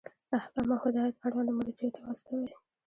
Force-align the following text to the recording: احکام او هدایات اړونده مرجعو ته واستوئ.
احکام 0.37 0.67
او 0.73 0.79
هدایات 0.83 1.15
اړونده 1.25 1.51
مرجعو 1.59 1.93
ته 1.95 1.99
واستوئ. 2.01 2.49